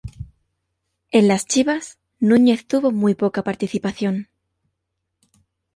En 1.11 1.27
las 1.27 1.45
Chivas, 1.45 1.99
Núñez 2.19 2.65
tuvo 2.65 2.89
muy 2.91 3.13
poca 3.13 3.43
participación. 3.43 4.29